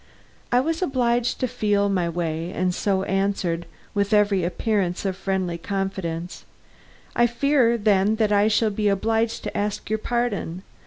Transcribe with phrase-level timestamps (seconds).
[0.51, 5.59] I was obliged to feel my way and so answered, with every appearance of friendly
[5.59, 6.43] confidence:
[7.15, 10.63] "I fear then that I shall be obliged to ask your pardon.